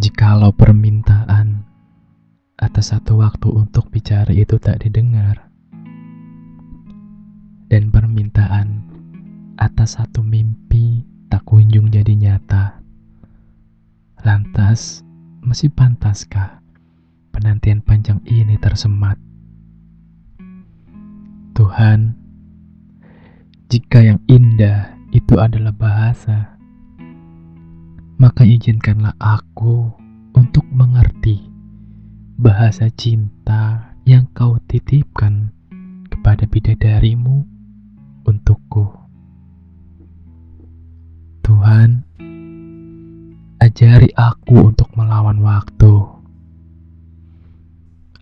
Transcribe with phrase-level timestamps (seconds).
[0.00, 1.64] Kalau permintaan
[2.60, 5.48] atas satu waktu untuk bicara itu tak didengar,
[7.72, 8.84] dan permintaan
[9.56, 12.84] atas satu mimpi tak kunjung jadi nyata,
[14.20, 15.00] lantas
[15.40, 16.60] masih pantaskah
[17.32, 19.16] penantian panjang ini tersemat?
[21.56, 22.12] Tuhan,
[23.72, 26.59] jika yang indah itu adalah bahasa,
[28.40, 29.92] maka izinkanlah aku
[30.32, 31.44] untuk mengerti
[32.40, 35.52] bahasa cinta yang kau titipkan
[36.08, 37.44] kepada bidadarimu
[38.24, 38.96] untukku.
[41.44, 42.00] Tuhan,
[43.60, 46.00] ajari aku untuk melawan waktu,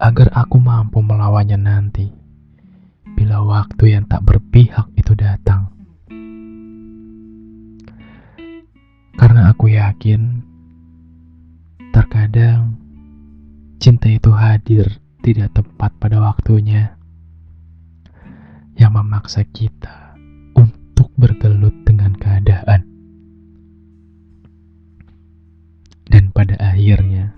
[0.00, 2.08] agar aku mampu melawannya nanti
[3.20, 5.65] bila waktu yang tak berpihak itu datang.
[9.68, 10.42] Yakin,
[11.92, 12.78] terkadang
[13.82, 14.88] cinta itu hadir
[15.20, 16.96] tidak tepat pada waktunya,
[18.76, 20.14] yang memaksa kita
[20.56, 22.84] untuk bergelut dengan keadaan.
[26.06, 27.34] Dan pada akhirnya,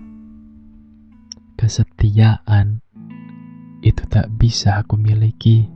[1.57, 2.79] kesetiaan
[3.81, 5.67] itu tak bisa aku miliki.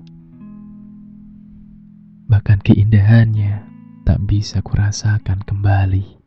[2.27, 3.63] Bahkan keindahannya
[4.03, 6.22] tak bisa kurasakan kembali.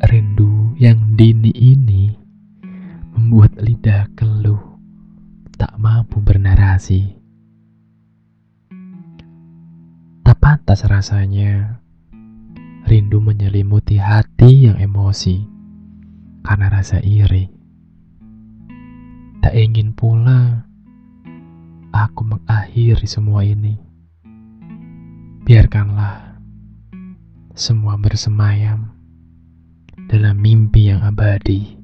[0.00, 2.08] Rindu yang dini ini
[3.12, 4.80] membuat lidah keluh
[5.60, 7.20] tak mampu bernarasi.
[10.24, 11.84] Tak pantas rasanya
[12.88, 15.44] rindu menyelimuti hati yang emosi
[16.48, 17.52] karena rasa iri.
[19.44, 20.64] Tak ingin pula
[21.92, 23.76] aku mengakhiri semua ini.
[25.44, 26.40] Biarkanlah
[27.52, 28.99] semua bersemayam
[30.10, 31.79] dalam mimpi yang abadi.